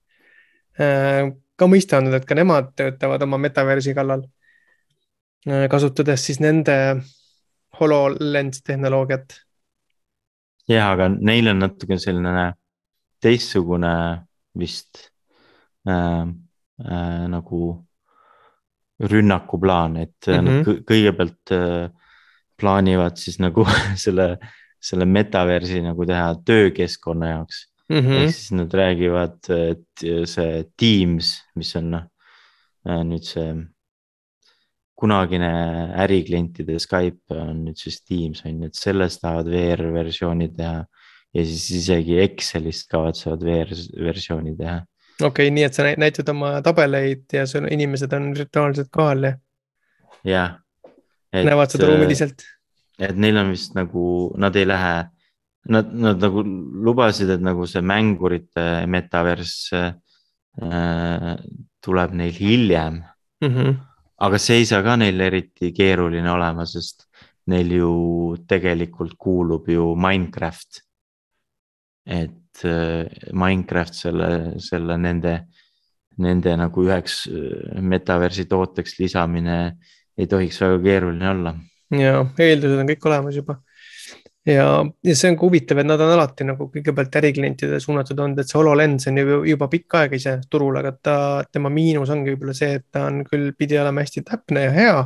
[0.79, 4.25] äh, ka mõista andnud, et ka nemad töötavad oma metaversi kallal.
[5.47, 6.75] Äh, kasutades siis nende
[7.79, 9.39] HoloLens tehnoloogiat.
[10.69, 12.53] ja, aga neil on natuke selline
[13.23, 13.95] teistsugune
[14.59, 15.09] vist
[15.87, 17.59] äh, äh, nagu
[19.03, 20.63] rünnakuplaan, et mm -hmm.
[20.65, 21.89] nad kõigepealt äh,
[22.59, 23.65] plaanivad siis nagu
[24.05, 24.37] selle,
[24.81, 27.99] selle metaversi nagu teha töökeskkonna jaoks mm.
[27.99, 28.23] -hmm.
[28.23, 32.09] ehk siis nad räägivad, et see Teams, mis on noh,
[32.83, 33.53] nüüd see
[34.95, 35.51] kunagine
[35.99, 40.85] äriklientide Skype on nüüd siis Teams on ju, et sellest tahavad VR versiooni teha.
[41.33, 43.71] ja siis isegi Excelist kavatsevad VR
[44.05, 44.83] versiooni teha
[45.21, 49.33] okei okay,, nii et sa näitad oma tabeleid ja sul inimesed on virtuaalselt kohal ja.
[50.23, 50.57] jah.
[51.33, 52.45] näevad seda ruumiliselt.
[52.99, 54.05] et neil on vist nagu,
[54.41, 54.93] nad ei lähe,
[55.69, 56.43] nad, nad nagu
[56.87, 59.93] lubasid, et nagu see mängurite metavers äh,
[61.83, 63.01] tuleb neil hiljem
[63.41, 63.49] mm.
[63.49, 63.73] -hmm.
[64.17, 67.07] aga see ei saa ka neil eriti keeruline olema, sest
[67.47, 67.93] neil ju
[68.47, 70.81] tegelikult kuulub ju Minecraft.
[72.05, 74.27] et Äh, Minecraft selle,
[74.61, 75.33] selle nende,
[76.21, 79.55] nende nagu üheks äh, metaversi tooteks lisamine
[80.13, 81.53] ei tohiks väga keeruline olla.
[81.97, 83.55] ja eeldused on kõik olemas juba.
[84.45, 88.39] ja, ja see on ka huvitav, et nad on alati nagu kõigepealt äriklientidele suunatud olnud,
[88.39, 91.17] et see HoloLens on ju juba pikka aega ise turul, aga ta,
[91.51, 95.01] tema miinus ongi võib-olla see, et ta on küll, pidi olema hästi täpne ja hea,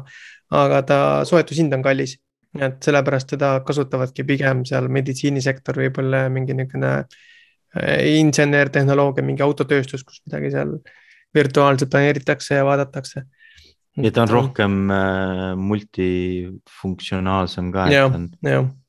[0.66, 1.00] aga ta
[1.32, 2.20] soetushind on kallis
[2.60, 7.28] et sellepärast teda kasutavadki pigem seal meditsiinisektor, võib-olla mingi niisugune Äh,
[7.76, 10.72] insener-tehnoloogia, mingi autotööstus, kus midagi seal
[11.36, 13.22] virtuaalselt planeeritakse ja vaadatakse.
[13.98, 18.30] ja ta on rohkem äh, multifunktsionaalsem ka, et on,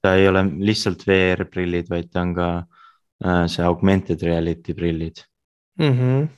[0.03, 2.49] ta ei ole lihtsalt VR-prillid, vaid ta on ka
[3.25, 5.17] äh, see augmented reality prillid
[5.81, 5.99] mm.
[5.99, 6.29] -hmm.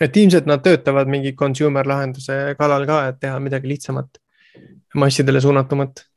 [0.00, 4.08] et ilmselt nad töötavad mingi consumer lahenduse kallal ka, et teha midagi lihtsamat,
[4.94, 6.09] massidele suunatumat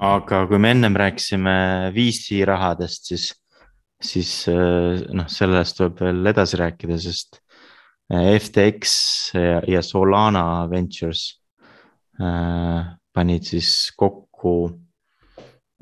[0.00, 3.26] aga kui me ennem rääkisime VC rahadest, siis,
[4.00, 7.40] siis äh, noh, sellest tuleb veel edasi rääkida, sest
[8.12, 8.94] äh, FTX
[9.36, 11.26] ja, ja Solana Ventures
[12.16, 14.54] äh, panid siis kokku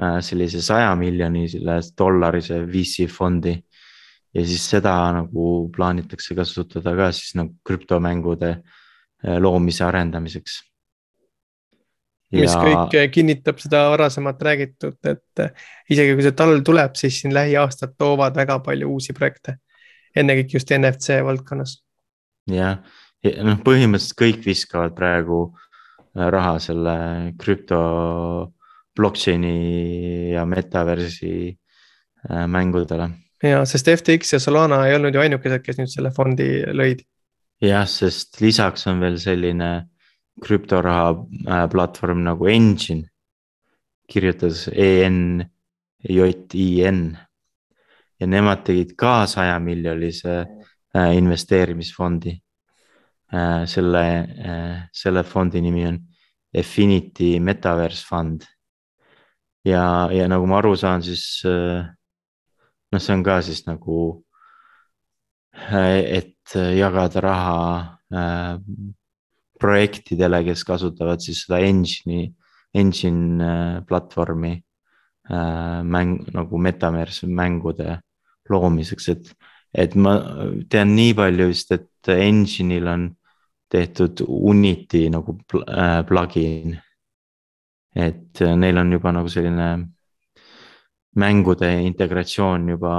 [0.03, 3.55] äh, sellise saja miljonile dollarise VC fondi.
[4.35, 8.59] ja siis seda nagu plaanitakse kasutada ka siis nagu krüptomängude
[9.41, 10.59] loomise arendamiseks
[12.35, 12.63] mis ja...
[12.63, 17.97] kõik kinnitab seda varasemalt räägitud, et eh, isegi kui see talv tuleb, siis siin lähiaastad
[17.99, 19.59] toovad väga palju uusi projekte.
[20.17, 21.79] ennekõike just NFC valdkonnas.
[22.51, 22.79] jah,
[23.45, 25.49] noh, põhimõtteliselt kõik viskavad praegu
[26.15, 26.95] raha selle
[27.39, 27.81] krüpto,
[28.99, 33.11] blockchain'i ja metaversi äh, mängudele.
[33.43, 37.05] ja, sest FTX ja Solana ei olnud ju ainukesed, kes nüüd selle fondi lõid.
[37.63, 39.71] jah, sest lisaks on veel selline
[40.43, 41.11] krüptoraha
[41.47, 43.09] äh, platvorm nagu Engine,
[44.09, 45.45] kirjutas E-N
[46.09, 47.01] J-I-N
[48.19, 50.37] ja nemad tegid ka saja miljonilise
[50.95, 52.39] äh, investeerimisfondi
[53.33, 53.67] äh,.
[53.67, 54.05] selle
[54.93, 55.99] selle fondi nimi on
[56.57, 58.47] Affinity Metaverse Fund.
[59.65, 64.25] ja, ja nagu ma aru saan, siis noh, see on ka siis nagu,
[65.69, 67.59] et jagada raha
[69.61, 72.29] projektidele, kes kasutavad siis seda engine'i,
[72.79, 77.99] engine äh, platvormi äh, mäng nagu metaverse mängude
[78.49, 79.31] loomiseks, et,
[79.75, 80.17] et ma
[80.71, 83.09] tean nii palju vist, et engine'il on
[83.69, 86.79] tehtud Unity nagu äh, plugin.
[87.99, 89.69] et neil on juba nagu selline
[91.19, 92.93] mängude integratsioon juba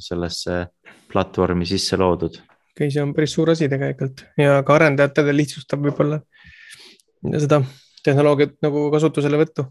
[0.00, 0.66] sellesse
[1.10, 2.36] platvormi sisse loodud.
[2.78, 6.22] Okei see on päris suur asi tegelikult ja ka arendajatele lihtsustab võib-olla
[7.34, 7.60] seda
[8.06, 9.66] tehnoloogiat nagu kasutuselevõttu.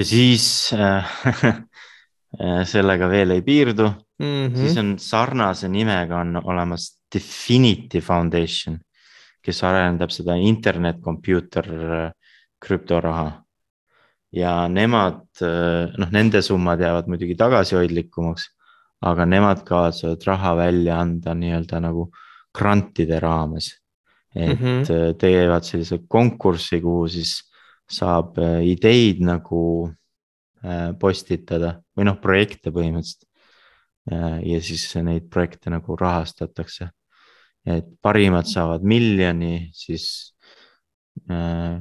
[0.00, 1.04] ja siis äh,
[2.38, 4.56] Äh, sellega veel ei piirdu mm, -hmm.
[4.56, 8.78] siis on sarnase nimega on olemas Definity Foundation,
[9.42, 12.12] kes arendab seda internet computer äh,
[12.60, 13.42] krüptoraha.
[14.32, 18.44] ja nemad, äh, noh, nende summad jäävad muidugi tagasihoidlikumaks,
[19.02, 22.10] aga nemad kavatsevad raha välja anda nii-öelda nagu
[22.54, 23.76] grantide raames.
[24.34, 25.14] et mm -hmm.
[25.18, 27.50] teevad sellise konkursi, kuhu siis
[27.90, 29.90] saab ideid nagu
[30.60, 33.24] Äh, postitada või noh, projekte põhimõtteliselt.
[34.12, 36.90] Äh, ja siis neid projekte nagu rahastatakse.
[37.64, 40.34] et parimad saavad miljoni, siis
[41.30, 41.80] äh,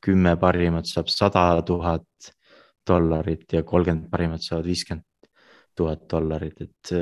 [0.00, 2.30] kümme parimat saab sada tuhat
[2.86, 5.04] dollarit ja kolmkümmend parimat saavad viiskümmend
[5.76, 6.92] tuhat dollarit, et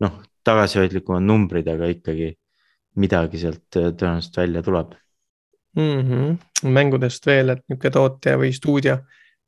[0.00, 2.30] noh, tagasihoidlikumad numbrid, aga ikkagi
[3.00, 4.94] midagi sealt tõenäoliselt välja tuleb
[5.76, 6.00] mm.
[6.00, 6.70] -hmm.
[6.72, 8.98] mängudest veel, et niisugune tootja või stuudio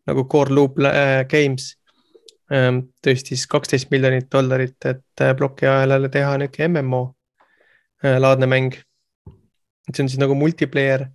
[0.08, 1.74] nagu Core Loop äh, Games
[2.52, 7.02] ähm, tõstis kaksteist miljonit dollarit, et äh, plokiahelale teha niisugune MMO
[8.04, 8.74] äh, laadne mäng.
[9.88, 11.06] et see on siis nagu multiplayer,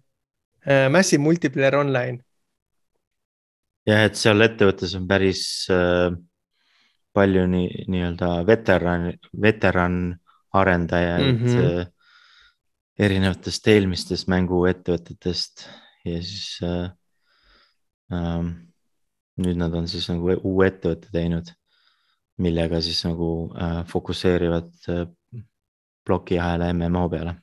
[0.89, 2.23] massive multiplayer online.
[3.85, 6.09] jah, et seal ettevõttes on päris äh,
[7.13, 9.97] palju nii, nii-öelda veteran, veteran
[10.53, 11.91] arendajaid mm -hmm.
[12.99, 15.67] erinevatest eelmistest mänguettevõtetest
[16.05, 16.91] ja siis äh,
[18.13, 18.49] ähm,
[19.37, 21.53] nüüd nad on siis nagu uue ettevõtte teinud,
[22.37, 25.07] millega siis nagu äh, fokusseerivad äh,
[26.05, 27.35] plokiahela MMO peale.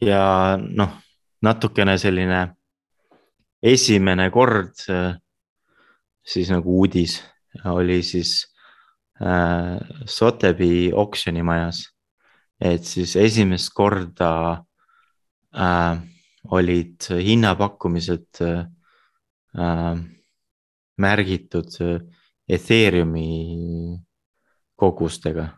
[0.00, 0.92] ja noh,
[1.42, 2.57] natukene selline
[3.62, 5.16] esimene kord äh,
[6.26, 7.18] siis nagu uudis
[7.64, 8.42] oli siis
[9.22, 11.82] äh, Sotheby oksjonimajas.
[12.60, 14.64] et siis esimest korda
[15.54, 16.00] äh,
[16.50, 18.66] olid hinnapakkumised äh,
[20.98, 22.00] märgitud äh,
[22.48, 23.98] Ethereumi
[24.76, 25.48] kogustega.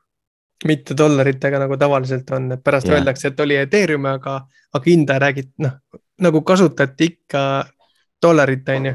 [0.67, 5.53] mitte dollaritega, nagu tavaliselt on, et pärast öeldakse, et oli Ethereum, aga, aga hinda räägid,
[5.65, 5.79] noh
[6.21, 7.43] nagu kasutati ikka
[8.23, 8.95] dollarit, on ju.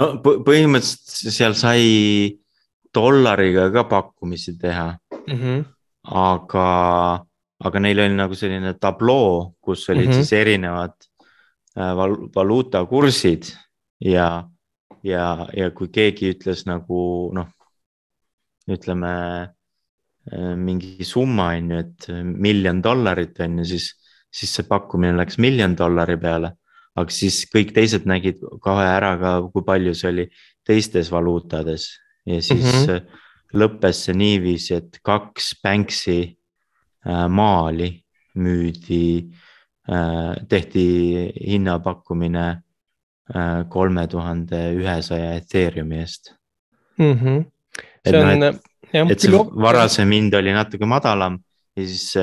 [0.00, 1.86] no põhimõtteliselt seal sai
[2.94, 4.90] dollariga ka pakkumisi teha
[5.26, 5.38] mm.
[5.38, 5.64] -hmm.
[6.04, 6.68] aga
[7.64, 10.22] aga neil oli nagu selline tabloo, kus olid mm -hmm.
[10.22, 10.94] siis erinevad
[11.78, 13.44] äh, val valuutakursid
[14.00, 14.48] ja,
[15.02, 17.48] ja, ja kui keegi ütles nagu noh,
[18.68, 19.12] ütleme
[20.32, 23.90] äh, mingi summa on ju, et miljon dollarit on ju, siis,
[24.30, 26.52] siis see pakkumine läks miljon dollari peale.
[26.96, 30.26] Aga siis kõik teised nägid kohe ära ka, kui palju see oli
[30.66, 31.90] teistes valuutades
[32.26, 33.22] ja siis mm -hmm.
[33.54, 36.36] lõppes see niiviisi, et kaks Banksy
[37.06, 38.02] Äh, maali
[38.34, 39.30] müüdi,
[39.88, 40.86] äh, tehti
[41.46, 42.62] hinnapakkumine
[43.70, 46.28] kolme tuhande ühesaja Ethereumi eest
[46.98, 47.12] mm.
[47.12, 47.40] -hmm.
[48.04, 48.60] et noh, et,
[48.92, 51.40] jah, et see varasem hind oli natuke madalam
[51.74, 52.14] ja siis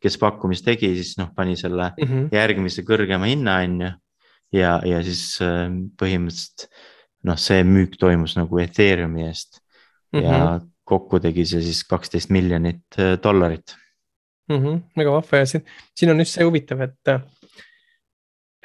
[0.00, 2.28] kes pakkumist tegi, siis noh, pani selle mm -hmm.
[2.32, 3.90] järgmise kõrgema hinna, on ju.
[4.52, 5.38] Ja, ja siis
[6.00, 6.68] põhimõtteliselt
[7.28, 9.60] noh, see müük toimus nagu Ethereumi eest
[10.12, 10.24] mm -hmm.
[10.24, 13.76] ja kokku tegi see siis kaksteist miljonit dollarit
[14.48, 14.56] mm.
[14.56, 17.10] -hmm, väga vahva ja siin, siin on just see huvitav, et,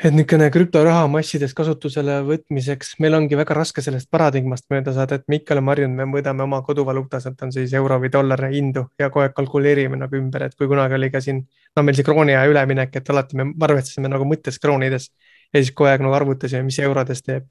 [0.04, 5.28] et niisugune krüptoraha massides kasutusele võtmiseks, meil ongi väga raske sellest paradigmast mööda saada, et
[5.28, 8.88] me ikka oleme harjunud, me mõõdame oma koduvaluutas, et on siis euro või dollar hindu
[9.00, 11.44] ja kogu aeg kalkuleerime nagu ümber, et kui kunagi oli ka siin,
[11.76, 15.12] no meil see krooni aja üleminek, et alati me arvestasime nagu mõttes kroonides
[15.54, 17.48] ja siis kogu aeg nagu arvutasime, mis eurodes teeb.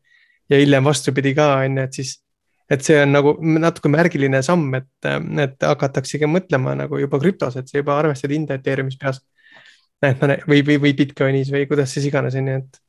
[0.50, 2.16] ja hiljem vastupidi ka on ju, et siis,
[2.70, 4.90] et see on nagu natuke märgiline samm, et,
[5.44, 9.22] et hakataksegi mõtlema nagu juba krüptos, et sa juba arvestad hinda Ethereumis peas
[10.10, 12.80] et no või, või, või Bitcoinis või kuidas siis iganes on ju, et.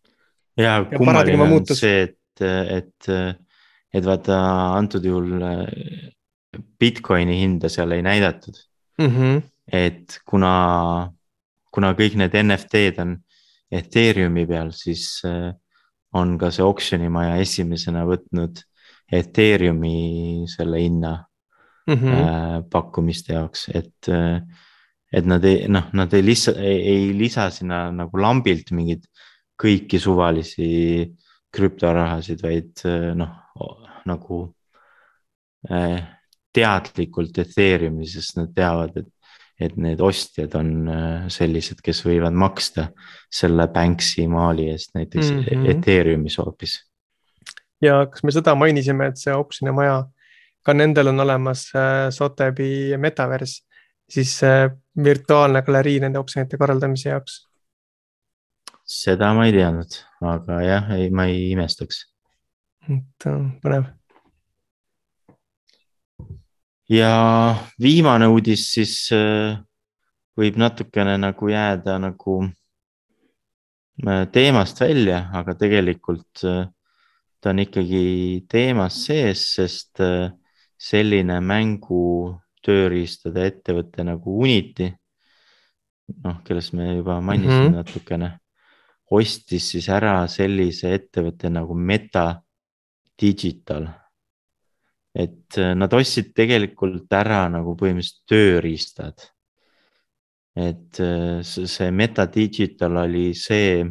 [0.64, 2.46] ja kummaline on see, et,
[2.78, 3.10] et,
[3.94, 4.38] et vaata
[4.80, 5.64] antud juhul äh,
[6.80, 8.58] Bitcoini hinda seal ei näidatud
[9.02, 9.10] mm.
[9.10, 9.44] -hmm.
[9.72, 10.54] et kuna,
[11.72, 13.18] kuna kõik need NFT-d on
[13.74, 15.52] Ethereumi peal, siis äh,
[16.14, 18.62] on ka see oksjonimaja esimesena võtnud
[19.14, 21.14] Ethereumi selle hinna
[21.88, 22.70] mm -hmm.
[22.72, 24.10] pakkumiste jaoks, et
[25.14, 29.06] et nad ei, noh, nad ei lisa, ei lisa sinna nagu lambilt mingeid
[29.62, 31.12] kõiki suvalisi
[31.54, 32.82] krüptorahasid, vaid
[33.16, 33.36] noh,
[34.06, 34.40] nagu
[36.54, 39.13] teadlikult Ethereumi, sest nad teavad, et,
[39.60, 42.88] et need ostjad on eh, sellised, kes võivad maksta
[43.32, 45.70] selle Banksy maali eest näiteks mm -hmm.
[45.72, 46.80] Ethereumis hoopis.
[47.82, 50.04] ja kas me seda mainisime, et see oksjonimaja,
[50.66, 53.64] ka nendel on olemas äh, Sotheby's metaverse
[54.10, 54.42] siis
[55.04, 57.48] virtuaalne galerii nende oksjonite korraldamise jaoks?
[58.86, 62.06] seda ma ei teadnud, aga jah, ei, ma ei imestaks.
[62.90, 63.28] et
[63.64, 63.88] põnev.
[66.90, 69.58] Ja viimane uudis siis äh,
[70.38, 72.38] võib natukene nagu jääda nagu
[74.08, 76.68] äh, teemast välja, aga tegelikult äh,
[77.42, 80.00] ta on ikkagi teemas sees, sest
[80.80, 82.04] selline mängu
[82.64, 84.94] tööriistade ettevõte nagu Unity.
[86.24, 87.76] noh, kellest me juba mainisime mm -hmm.
[87.76, 88.30] natukene,
[89.12, 92.42] ostis siis ära sellise ettevõtte nagu Meta
[93.22, 93.88] Digital.
[95.14, 99.30] Et äh, nad ostsid tegelikult ära nagu põhimõtteliselt tööriistad.
[100.56, 103.84] et äh, see Meta Digital oli see,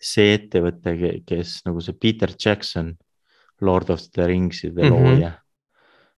[0.00, 2.94] see ettevõte, kes nagu see Peter Jackson,
[3.60, 5.08] Lord of the Ringside mm -hmm.
[5.14, 5.32] looja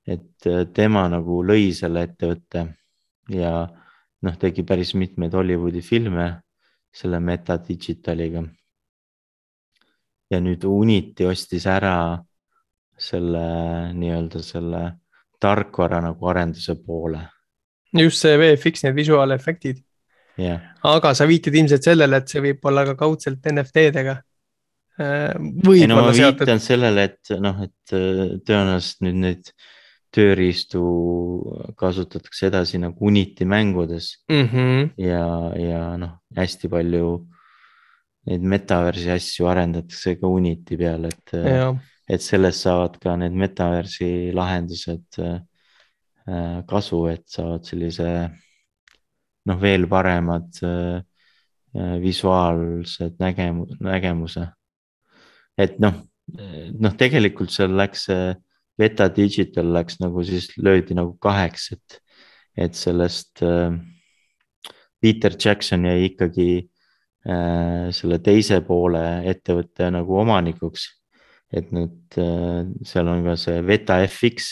[0.07, 2.63] et äh, tema nagu lõi selle ettevõtte
[3.35, 6.29] ja noh, tegi päris mitmeid Hollywoodi filme
[6.95, 8.45] selle Meta Digitaliga.
[10.31, 12.23] ja nüüd Unity ostis ära
[12.99, 13.43] selle
[13.97, 14.83] nii-öelda selle
[15.41, 17.21] tarkvara nagu arenduse poole.
[17.97, 19.83] just see VFX, need visuaalefektid
[20.41, 20.73] yeah..
[20.85, 24.17] aga sa viitad ilmselt sellele, et see võib olla ka kaudselt NFT-dega
[25.01, 25.33] äh,
[25.73, 29.55] ei no ma viitan sellele, et noh, et äh, tõenäoliselt nüüd neid
[30.17, 30.83] tööriistu
[31.77, 34.47] kasutatakse edasi nagu Unity mängudes mm.
[34.53, 34.87] -hmm.
[35.03, 35.27] ja,
[35.61, 37.11] ja noh, hästi palju
[38.27, 41.35] neid metaversi asju arendatakse ka Unity peal, et,
[42.09, 45.39] et sellest saavad ka need metaversi lahendused äh,
[46.69, 48.09] kasu, et saavad sellise
[49.47, 51.03] noh, veel paremad äh,
[52.03, 54.47] visuaalsed nägemu-, nägemuse.
[55.59, 56.03] et noh,
[56.81, 58.35] noh, tegelikult seal läks see
[58.77, 62.01] Beta Digital läks nagu siis löödi nagu kaheks, et,
[62.57, 63.73] et sellest äh,
[65.01, 69.03] Peter Jackson jäi ikkagi äh, selle teise poole
[69.33, 70.91] ettevõtte nagu omanikuks.
[71.53, 74.51] Et nüüd äh, seal on ka see Beta FX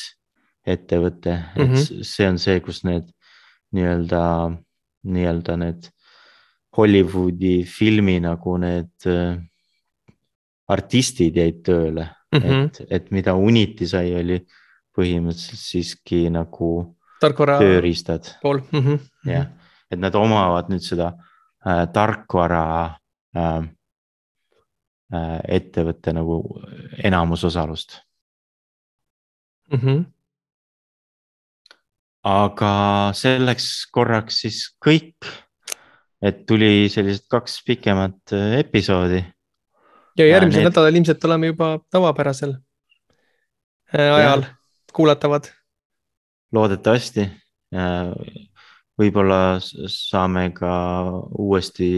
[0.65, 1.63] ettevõte mm, -hmm.
[1.63, 2.03] et mhm.
[2.03, 3.11] see on see, kus need
[3.75, 4.23] nii-öelda,
[5.05, 5.91] nii-öelda need
[6.77, 9.37] Hollywoodi filmi nagu need äh,
[10.69, 12.65] artistid jäid tööle mm, -hmm.
[12.65, 14.41] et, et mida Unity sai, oli
[14.95, 18.37] põhimõtteliselt siiski nagu tarkvara tööriistad.
[18.43, 18.99] pool mm -hmm..
[19.31, 19.49] jah,
[19.91, 21.13] et nad omavad nüüd seda
[21.67, 22.65] äh, tarkvara
[23.37, 23.63] äh,
[25.49, 26.41] ettevõtte nagu
[27.05, 27.99] enamusosalust
[29.73, 29.79] mm.
[29.79, 30.05] -hmm.
[32.31, 32.75] aga
[33.15, 35.29] selleks korraks siis kõik,
[36.23, 39.25] et tuli sellised kaks pikemat äh, episoodi
[40.19, 40.71] ja järgmisel need...
[40.71, 42.57] nädalal ilmselt oleme juba tavapärasel
[43.95, 44.55] äh, ajal ja.
[44.93, 45.51] kuulatavad.
[46.53, 47.31] loodetavasti.
[48.99, 49.59] võib-olla
[49.91, 50.71] saame ka
[51.43, 51.89] uuesti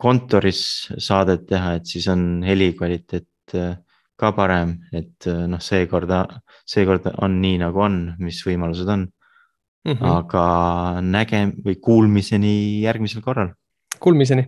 [0.00, 0.62] kontoris
[0.98, 3.74] saadet teha, et siis on helikvaliteet äh,
[4.20, 6.12] ka parem, et äh, noh, seekord,
[6.68, 9.92] seekord on nii nagu on, mis võimalused on mm.
[9.92, 10.06] -hmm.
[10.16, 10.44] aga
[11.04, 13.54] näge- või kuulmiseni järgmisel korral.
[14.00, 14.46] Kuulmiseni